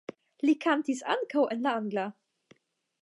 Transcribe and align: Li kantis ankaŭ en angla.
Li 0.49 0.53
kantis 0.65 1.03
ankaŭ 1.15 1.43
en 1.57 1.69
angla. 1.73 2.07